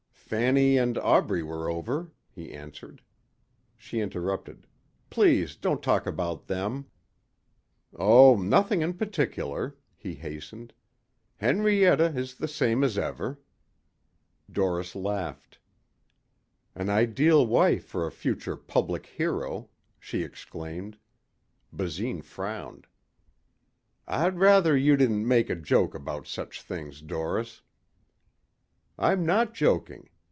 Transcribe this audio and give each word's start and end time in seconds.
"Fanny 0.33 0.77
and 0.77 0.97
Aubrey 0.99 1.43
were 1.43 1.69
over," 1.69 2.09
he 2.31 2.53
answered. 2.53 3.01
She 3.75 3.99
interrupted. 3.99 4.65
"Please 5.09 5.57
don't 5.57 5.83
talk 5.83 6.05
about 6.07 6.47
them." 6.47 6.85
"Oh, 7.93 8.37
nothing 8.41 8.81
in 8.81 8.93
particular," 8.93 9.75
he 9.97 10.13
hastened. 10.15 10.71
"Henrietta 11.35 12.13
is 12.15 12.35
the 12.35 12.47
same 12.47 12.81
as 12.81 12.97
ever." 12.97 13.41
Doris 14.49 14.95
laughed. 14.95 15.59
"An 16.75 16.89
ideal 16.89 17.45
wife 17.45 17.83
for 17.83 18.07
a 18.07 18.09
future 18.11 18.55
public 18.55 19.07
hero," 19.07 19.67
she 19.99 20.23
exclaimed. 20.23 20.97
Basine 21.73 22.21
frowned. 22.21 22.87
"I'd 24.07 24.39
rather 24.39 24.77
you 24.77 24.95
didn't 24.95 25.27
make 25.27 25.49
a 25.49 25.57
joke 25.57 25.93
about 25.93 26.25
such 26.25 26.61
things, 26.61 27.01
Doris." 27.01 27.63
"I'm 28.97 29.25
not 29.25 29.53
joking. 29.53 30.07